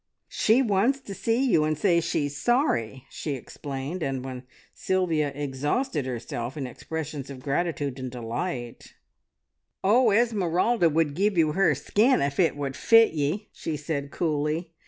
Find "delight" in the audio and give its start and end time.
8.09-8.95